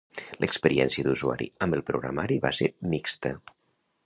L'experiència 0.43 1.07
d'usuari 1.07 1.49
amb 1.67 1.77
el 1.79 1.85
programari 1.91 2.39
va 2.47 2.53
ser 2.63 2.71
mixta. 2.97 3.37